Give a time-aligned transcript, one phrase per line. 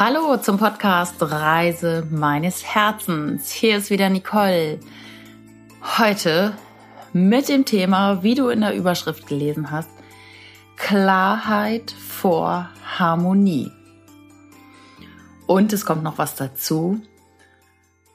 [0.00, 3.50] Hallo zum Podcast Reise meines Herzens.
[3.50, 4.78] Hier ist wieder Nicole.
[5.98, 6.56] Heute
[7.12, 9.90] mit dem Thema, wie du in der Überschrift gelesen hast,
[10.76, 13.72] Klarheit vor Harmonie.
[15.48, 17.00] Und es kommt noch was dazu.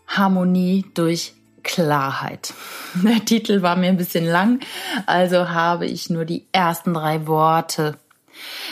[0.08, 2.54] Harmonie durch Klarheit.
[2.94, 4.62] Der Titel war mir ein bisschen lang,
[5.06, 7.98] also habe ich nur die ersten drei Worte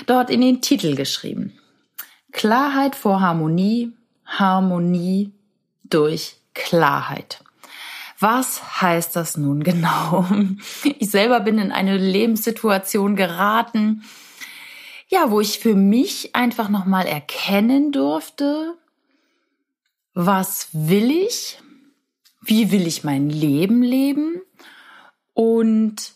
[0.05, 1.57] dort in den Titel geschrieben.
[2.31, 3.93] Klarheit vor Harmonie,
[4.25, 5.31] Harmonie
[5.83, 7.43] durch Klarheit.
[8.19, 10.25] Was heißt das nun genau?
[10.99, 14.03] Ich selber bin in eine Lebenssituation geraten,
[15.07, 18.77] ja, wo ich für mich einfach nochmal erkennen durfte,
[20.13, 21.59] was will ich?
[22.41, 24.41] Wie will ich mein Leben leben?
[25.33, 26.13] Und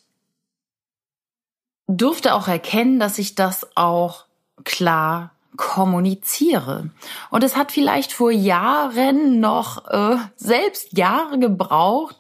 [1.88, 4.25] durfte auch erkennen, dass ich das auch
[4.63, 6.89] klar kommuniziere.
[7.30, 12.17] Und es hat vielleicht vor Jahren noch äh, selbst Jahre gebraucht,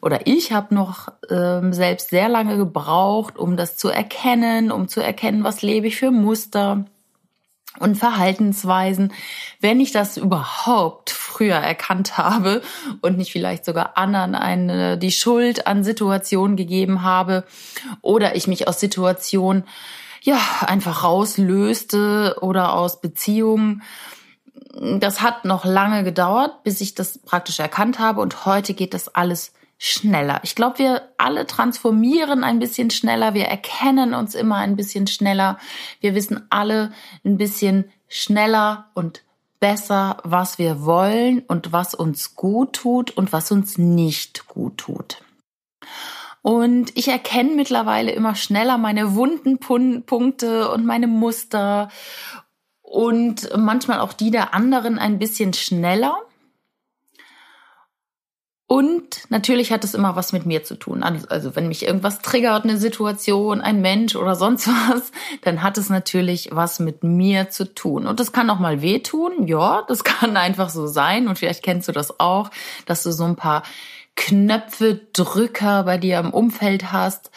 [0.00, 5.00] oder ich habe noch äh, selbst sehr lange gebraucht, um das zu erkennen, um zu
[5.00, 6.84] erkennen, was lebe ich für Muster
[7.78, 9.12] und Verhaltensweisen,
[9.60, 12.62] wenn ich das überhaupt früher erkannt habe
[13.00, 17.44] und nicht vielleicht sogar anderen eine, die Schuld an Situationen gegeben habe
[18.02, 19.64] oder ich mich aus Situationen
[20.22, 23.82] ja, einfach rauslöste oder aus Beziehungen.
[25.00, 29.08] Das hat noch lange gedauert, bis ich das praktisch erkannt habe und heute geht das
[29.14, 30.40] alles schneller.
[30.42, 35.58] Ich glaube, wir alle transformieren ein bisschen schneller, wir erkennen uns immer ein bisschen schneller,
[36.00, 36.92] wir wissen alle
[37.24, 39.22] ein bisschen schneller und
[39.60, 45.22] besser, was wir wollen und was uns gut tut und was uns nicht gut tut.
[46.42, 51.88] Und ich erkenne mittlerweile immer schneller meine wunden Punkte und meine Muster
[52.80, 56.16] und manchmal auch die der anderen ein bisschen schneller.
[58.68, 61.02] Und natürlich hat es immer was mit mir zu tun.
[61.02, 65.78] Also, also wenn mich irgendwas triggert, eine Situation, ein Mensch oder sonst was, dann hat
[65.78, 68.06] es natürlich was mit mir zu tun.
[68.06, 69.46] Und das kann auch mal wehtun.
[69.46, 71.28] Ja, das kann einfach so sein.
[71.28, 72.50] Und vielleicht kennst du das auch,
[72.84, 73.62] dass du so ein paar
[74.16, 77.30] Knöpfe, Drücker bei dir im Umfeld hast.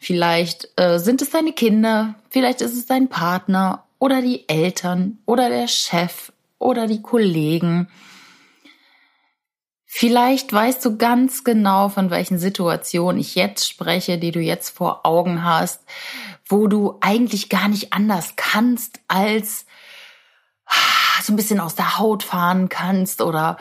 [0.00, 5.48] Vielleicht äh, sind es deine Kinder, vielleicht ist es dein Partner oder die Eltern oder
[5.48, 7.88] der Chef oder die Kollegen.
[9.96, 15.06] Vielleicht weißt du ganz genau, von welchen Situationen ich jetzt spreche, die du jetzt vor
[15.06, 15.82] Augen hast,
[16.48, 19.66] wo du eigentlich gar nicht anders kannst, als
[21.22, 23.56] so ein bisschen aus der Haut fahren kannst oder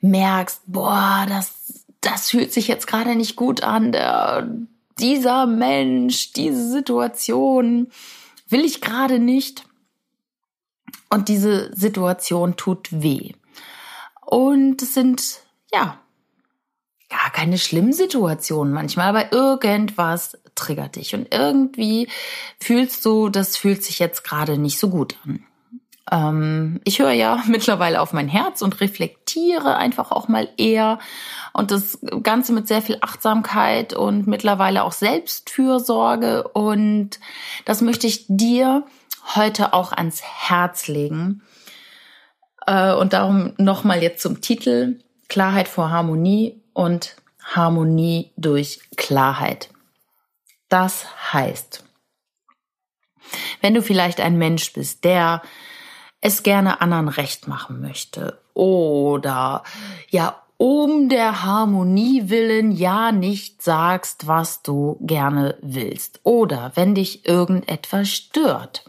[0.00, 1.56] merkst, boah, das
[2.00, 4.48] das fühlt sich jetzt gerade nicht gut an, der,
[5.00, 7.88] dieser Mensch, diese Situation
[8.48, 9.64] will ich gerade nicht.
[11.10, 13.32] Und diese Situation tut weh.
[14.24, 15.40] Und es sind,
[15.76, 15.98] ja,
[17.08, 22.08] gar keine schlimmen Situationen manchmal, aber irgendwas triggert dich und irgendwie
[22.58, 25.44] fühlst du, das fühlt sich jetzt gerade nicht so gut an.
[26.10, 30.98] Ähm, ich höre ja mittlerweile auf mein Herz und reflektiere einfach auch mal eher
[31.52, 37.20] und das Ganze mit sehr viel Achtsamkeit und mittlerweile auch Selbstfürsorge und
[37.66, 38.84] das möchte ich dir
[39.34, 41.42] heute auch ans Herz legen.
[42.66, 44.98] Äh, und darum nochmal jetzt zum Titel
[45.28, 49.70] Klarheit vor Harmonie und Harmonie durch Klarheit.
[50.68, 51.84] Das heißt,
[53.60, 55.42] wenn du vielleicht ein Mensch bist, der
[56.20, 59.62] es gerne anderen recht machen möchte oder
[60.08, 67.28] ja um der Harmonie willen ja nicht sagst, was du gerne willst oder wenn dich
[67.28, 68.84] irgendetwas stört.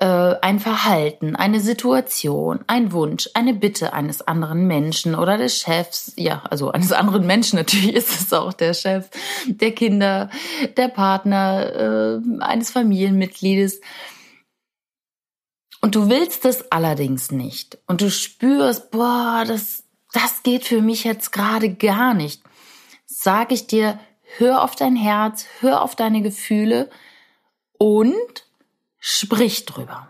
[0.00, 6.12] Äh, ein Verhalten, eine Situation, ein Wunsch, eine Bitte eines anderen Menschen oder des Chefs,
[6.16, 9.08] ja, also eines anderen Menschen, natürlich ist es auch der Chef,
[9.46, 10.30] der Kinder,
[10.76, 13.80] der Partner, äh, eines Familienmitgliedes
[15.80, 17.78] und du willst es allerdings nicht.
[17.86, 22.42] Und du spürst, boah, das, das geht für mich jetzt gerade gar nicht.
[23.06, 23.98] Sag ich dir,
[24.36, 26.90] hör auf dein Herz, hör auf deine Gefühle
[27.78, 28.47] und
[28.98, 30.08] sprich drüber.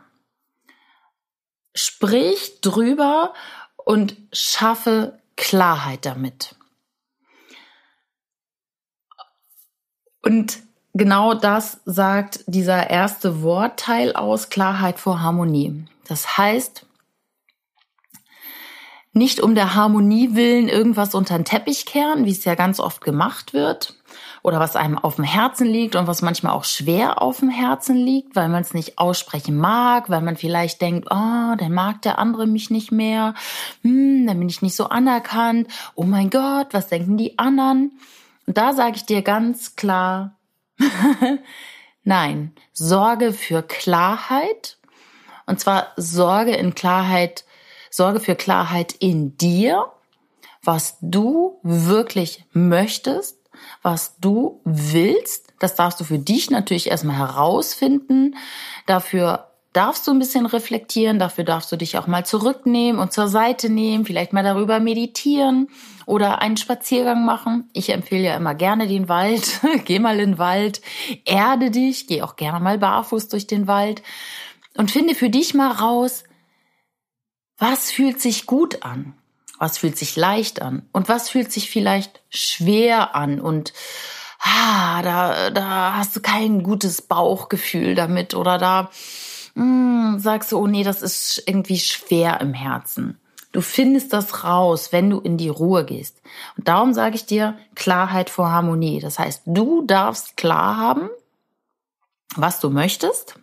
[1.74, 3.34] Sprich drüber
[3.76, 6.56] und schaffe Klarheit damit.
[10.22, 10.58] Und
[10.94, 15.86] genau das sagt dieser erste Wortteil aus Klarheit vor Harmonie.
[16.06, 16.86] Das heißt,
[19.12, 23.00] nicht um der Harmonie willen irgendwas unter den Teppich kehren, wie es ja ganz oft
[23.00, 23.94] gemacht wird,
[24.42, 27.96] oder was einem auf dem Herzen liegt und was manchmal auch schwer auf dem Herzen
[27.96, 32.18] liegt, weil man es nicht aussprechen mag, weil man vielleicht denkt, oh, dann mag der
[32.18, 33.34] andere mich nicht mehr,
[33.82, 37.92] hm, dann bin ich nicht so anerkannt, oh mein Gott, was denken die anderen?
[38.46, 40.36] Und da sage ich dir ganz klar,
[42.04, 44.78] nein, Sorge für Klarheit,
[45.46, 47.44] und zwar Sorge in Klarheit
[47.90, 49.86] Sorge für Klarheit in dir,
[50.62, 53.37] was du wirklich möchtest,
[53.82, 55.52] was du willst.
[55.58, 58.36] Das darfst du für dich natürlich erstmal herausfinden.
[58.86, 63.28] Dafür darfst du ein bisschen reflektieren, dafür darfst du dich auch mal zurücknehmen und zur
[63.28, 65.68] Seite nehmen, vielleicht mal darüber meditieren
[66.06, 67.68] oder einen Spaziergang machen.
[67.74, 69.60] Ich empfehle ja immer gerne den Wald.
[69.84, 70.80] geh mal in den Wald,
[71.24, 74.02] erde dich, geh auch gerne mal barfuß durch den Wald
[74.76, 76.24] und finde für dich mal raus,
[77.58, 79.14] was fühlt sich gut an?
[79.58, 80.88] Was fühlt sich leicht an?
[80.92, 83.40] Und was fühlt sich vielleicht schwer an?
[83.40, 83.72] Und
[84.40, 88.90] ah, da, da hast du kein gutes Bauchgefühl damit oder da
[89.54, 93.18] mh, hm, sagst du, oh nee, das ist irgendwie schwer im Herzen.
[93.52, 96.20] Du findest das raus, wenn du in die Ruhe gehst.
[96.56, 99.00] Und darum sage ich dir Klarheit vor Harmonie.
[99.00, 101.08] Das heißt, du darfst klar haben,
[102.36, 103.36] was du möchtest.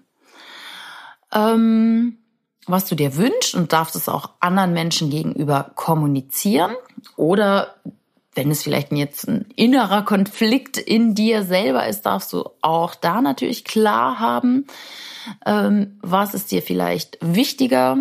[1.33, 2.19] Ähm,
[2.67, 6.75] was du dir wünschst und darfst es auch anderen Menschen gegenüber kommunizieren
[7.15, 7.75] oder
[8.35, 13.21] wenn es vielleicht jetzt ein innerer Konflikt in dir selber ist, darfst du auch da
[13.21, 14.67] natürlich klar haben,
[15.45, 17.97] ähm, was ist dir vielleicht wichtiger.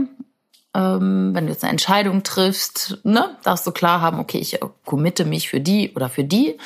[0.75, 5.25] Ähm, wenn du jetzt eine Entscheidung triffst, ne, darfst du klar haben, okay, ich committe
[5.25, 6.59] mich für die oder für die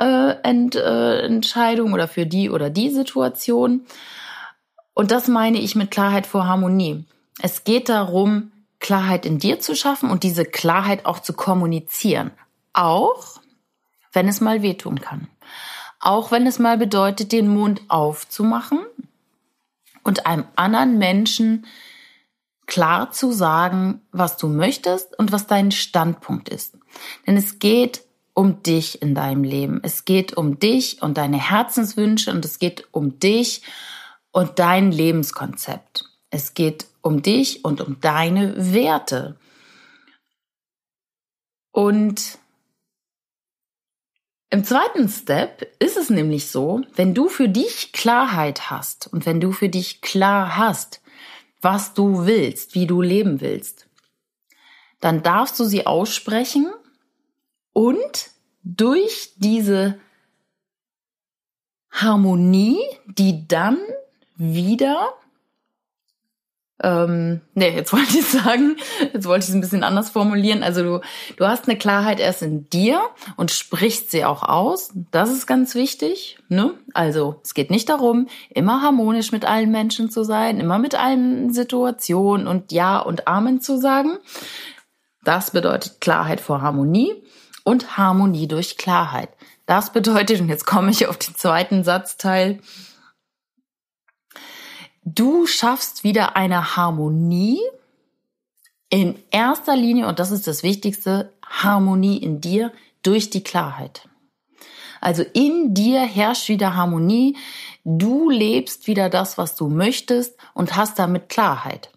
[0.00, 3.84] äh, äh, Entscheidung oder für die oder die Situation.
[4.94, 7.04] Und das meine ich mit Klarheit vor Harmonie.
[7.40, 12.30] Es geht darum, Klarheit in dir zu schaffen und diese Klarheit auch zu kommunizieren.
[12.72, 13.40] Auch
[14.12, 15.28] wenn es mal wehtun kann.
[16.00, 18.80] Auch wenn es mal bedeutet, den Mund aufzumachen
[20.04, 21.66] und einem anderen Menschen
[22.66, 26.76] klar zu sagen, was du möchtest und was dein Standpunkt ist.
[27.26, 28.04] Denn es geht
[28.34, 29.80] um dich in deinem Leben.
[29.82, 33.62] Es geht um dich und deine Herzenswünsche und es geht um dich
[34.30, 36.04] und dein Lebenskonzept.
[36.30, 39.38] Es geht um dich und um deine Werte.
[41.72, 42.38] Und
[44.50, 49.40] im zweiten Step ist es nämlich so, wenn du für dich Klarheit hast und wenn
[49.40, 51.00] du für dich klar hast,
[51.62, 53.88] was du willst, wie du leben willst,
[55.00, 56.70] dann darfst du sie aussprechen
[57.72, 58.30] und
[58.62, 59.98] durch diese
[61.90, 63.78] Harmonie, die dann
[64.36, 65.14] wieder
[66.82, 68.76] ähm, nee, jetzt wollte ich sagen,
[69.12, 70.62] jetzt wollte ich es ein bisschen anders formulieren.
[70.62, 71.00] Also du,
[71.36, 73.00] du hast eine Klarheit erst in dir
[73.36, 74.92] und sprichst sie auch aus.
[75.10, 76.38] Das ist ganz wichtig.
[76.48, 76.74] Ne?
[76.94, 81.52] Also es geht nicht darum, immer harmonisch mit allen Menschen zu sein, immer mit allen
[81.52, 84.18] Situationen und Ja und Amen zu sagen.
[85.24, 87.12] Das bedeutet Klarheit vor Harmonie
[87.64, 89.30] und Harmonie durch Klarheit.
[89.66, 92.60] Das bedeutet, und jetzt komme ich auf den zweiten Satzteil,
[95.14, 97.60] Du schaffst wieder eine Harmonie
[98.90, 104.06] in erster Linie, und das ist das Wichtigste, Harmonie in dir durch die Klarheit.
[105.00, 107.38] Also in dir herrscht wieder Harmonie.
[107.84, 111.90] Du lebst wieder das, was du möchtest und hast damit Klarheit.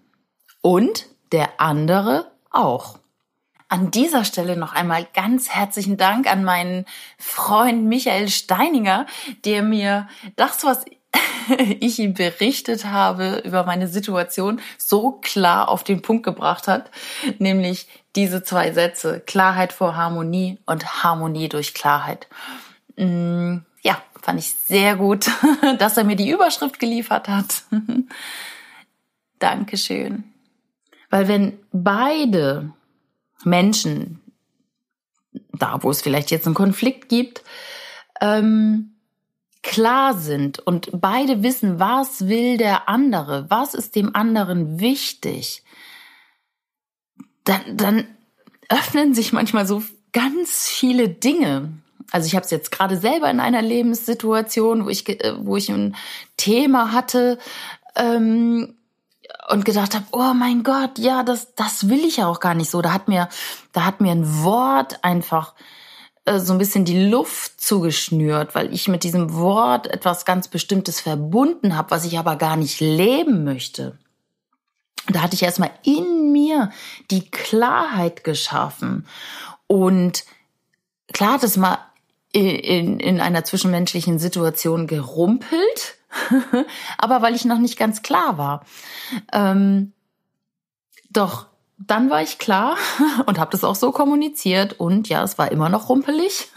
[0.62, 3.00] Und der andere auch.
[3.67, 6.86] An dieser Stelle noch einmal ganz herzlichen Dank an meinen
[7.17, 9.05] Freund Michael Steininger,
[9.43, 10.07] der mir
[10.38, 10.86] das, was
[11.80, 16.91] ich ihm berichtet habe über meine Situation, so klar auf den Punkt gebracht hat,
[17.39, 22.27] nämlich diese zwei Sätze, Klarheit vor Harmonie und Harmonie durch Klarheit.
[22.98, 25.30] Mm, ja, fand ich sehr gut,
[25.80, 27.63] dass er mir die Überschrift geliefert hat.
[29.39, 30.25] Dankeschön.
[31.10, 32.72] Weil wenn beide
[33.44, 34.22] Menschen,
[35.51, 37.44] da wo es vielleicht jetzt einen Konflikt gibt,
[38.22, 38.90] ähm,
[39.63, 45.63] klar sind und beide wissen, was will der andere, was ist dem anderen wichtig,
[47.44, 48.08] dann, dann
[48.70, 51.70] öffnen sich manchmal so ganz viele Dinge.
[52.12, 55.70] Also ich habe es jetzt gerade selber in einer Lebenssituation, wo ich, äh, wo ich
[55.70, 55.96] ein
[56.38, 57.38] Thema hatte
[57.96, 58.75] ähm,
[59.50, 62.70] und gedacht habe, oh mein Gott, ja, das, das will ich ja auch gar nicht
[62.70, 62.82] so.
[62.82, 63.30] Da hat mir,
[63.74, 65.53] da hat mir ein Wort einfach
[66.25, 71.75] so ein bisschen die Luft zugeschnürt, weil ich mit diesem Wort etwas ganz Bestimmtes verbunden
[71.75, 73.97] habe, was ich aber gar nicht leben möchte.
[75.07, 76.71] Da hatte ich erstmal in mir
[77.09, 79.07] die Klarheit geschaffen.
[79.65, 80.25] Und
[81.11, 81.79] klar hat es mal
[82.31, 85.97] in, in einer zwischenmenschlichen Situation gerumpelt,
[86.97, 88.65] aber weil ich noch nicht ganz klar war.
[89.33, 89.93] Ähm,
[91.09, 91.47] doch
[91.88, 92.77] dann war ich klar
[93.25, 96.50] und habe das auch so kommuniziert und ja, es war immer noch rumpelig.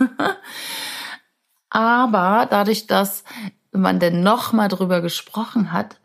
[1.71, 3.25] aber dadurch, dass
[3.73, 6.01] man denn noch mal drüber gesprochen hat,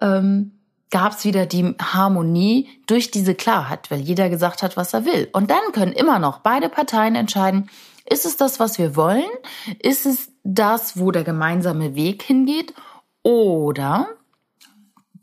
[0.00, 5.04] ähm, gab es wieder die Harmonie durch diese Klarheit, weil jeder gesagt hat, was er
[5.04, 5.28] will.
[5.32, 7.70] Und dann können immer noch beide Parteien entscheiden,
[8.04, 9.30] ist es das, was wir wollen?
[9.78, 12.74] Ist es das, wo der gemeinsame Weg hingeht?
[13.22, 14.08] Oder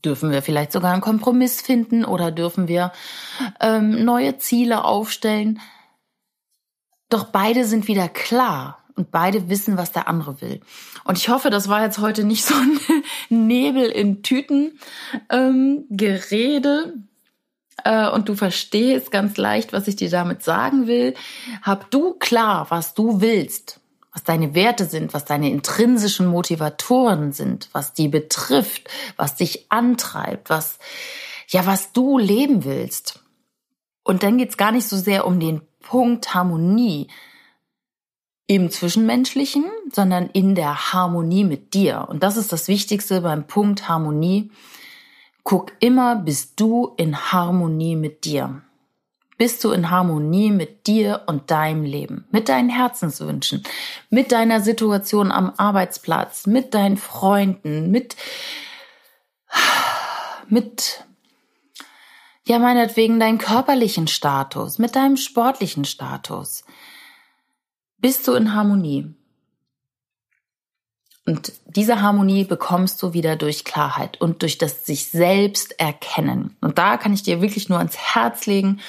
[0.08, 2.94] dürfen wir vielleicht sogar einen Kompromiss finden oder dürfen wir
[3.60, 5.60] ähm, neue Ziele aufstellen?
[7.10, 10.62] Doch beide sind wieder klar und beide wissen, was der andere will.
[11.04, 12.80] Und ich hoffe, das war jetzt heute nicht so ein
[13.48, 14.80] Nebel in Tüten
[15.30, 16.94] ähm, Gerede.
[17.84, 21.16] Äh, und du verstehst ganz leicht, was ich dir damit sagen will.
[21.64, 23.82] Hab du klar, was du willst,
[24.18, 30.50] was deine Werte sind, was deine intrinsischen Motivatoren sind, was die betrifft, was dich antreibt,
[30.50, 30.80] was,
[31.50, 33.20] ja, was du leben willst.
[34.04, 37.10] Und dann geht's gar nicht so sehr um den Punkt Harmonie,
[38.48, 42.08] im Zwischenmenschlichen, sondern in der Harmonie mit dir.
[42.10, 44.50] Und das ist das Wichtigste beim Punkt Harmonie.
[45.44, 48.64] Guck immer, bist du in Harmonie mit dir?
[49.38, 53.64] Bist du in Harmonie mit dir und deinem Leben, mit deinen Herzenswünschen,
[54.10, 58.16] mit deiner Situation am Arbeitsplatz, mit deinen Freunden, mit,
[60.48, 61.04] mit,
[62.46, 66.64] ja, meinetwegen deinen körperlichen Status, mit deinem sportlichen Status,
[68.00, 69.17] bist du in Harmonie.
[71.28, 76.56] Und diese Harmonie bekommst du wieder durch Klarheit und durch das sich selbst erkennen.
[76.62, 78.80] Und da kann ich dir wirklich nur ans Herz legen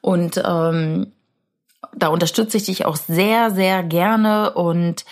[0.00, 1.12] und ähm,
[1.96, 5.04] da unterstütze ich dich auch sehr, sehr gerne und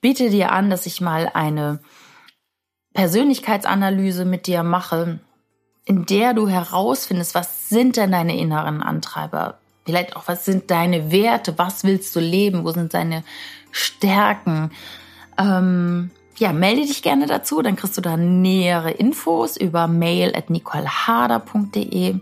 [0.00, 1.80] biete dir an, dass ich mal eine
[2.94, 5.18] Persönlichkeitsanalyse mit dir mache,
[5.86, 9.58] in der du herausfindest, was sind denn deine inneren Antreiber?
[9.84, 11.58] Vielleicht auch, was sind deine Werte?
[11.58, 12.64] Was willst du leben?
[12.64, 13.24] Wo sind deine
[13.72, 14.70] Stärken?
[15.36, 20.50] Ähm, ja, melde dich gerne dazu, dann kriegst du da nähere Infos über mail at
[20.50, 22.16] nicoleharder.de.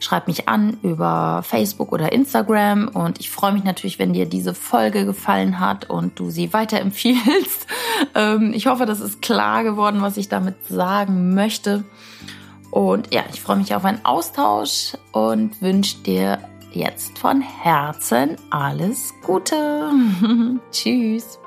[0.00, 4.54] Schreib mich an über Facebook oder Instagram und ich freue mich natürlich, wenn dir diese
[4.54, 7.66] Folge gefallen hat und du sie weiterempfiehlst.
[8.14, 11.82] Ähm, ich hoffe, das ist klar geworden, was ich damit sagen möchte.
[12.70, 16.38] Und ja, ich freue mich auf einen Austausch und wünsche dir
[16.72, 19.90] jetzt von Herzen alles Gute.
[20.70, 21.40] Tschüss.